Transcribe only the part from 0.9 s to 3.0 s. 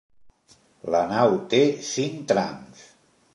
La nau té cinc trams.